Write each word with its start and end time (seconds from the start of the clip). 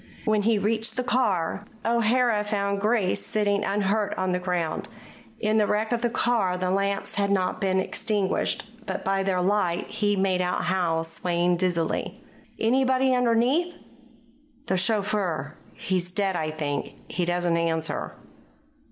When 0.25 0.41
he 0.41 0.57
reached 0.57 0.95
the 0.97 1.03
car, 1.03 1.63
O'Hara 1.85 2.43
found 2.43 2.81
Grace 2.81 3.23
sitting 3.23 3.63
unhurt 3.63 4.15
on 4.17 4.31
the 4.31 4.39
ground. 4.39 4.89
In 5.39 5.59
the 5.59 5.67
wreck 5.67 5.91
of 5.91 6.01
the 6.01 6.09
car 6.09 6.57
the 6.57 6.71
lamps 6.71 7.13
had 7.17 7.29
not 7.29 7.61
been 7.61 7.79
extinguished, 7.79 8.67
and 8.87 9.03
by 9.03 9.21
their 9.21 9.43
light 9.43 9.85
he 9.91 10.15
made 10.15 10.41
out 10.41 10.63
Howe, 10.63 11.03
swaying 11.03 11.57
dizzily. 11.57 12.19
"Anybody 12.59 13.13
underneath?" 13.13 13.75
"The 14.65 14.75
chauffeur. 14.75 15.55
He's 15.75 16.09
dead, 16.11 16.35
I 16.35 16.49
think. 16.49 16.93
He 17.07 17.23
doesn't 17.25 17.55
answer." 17.55 18.15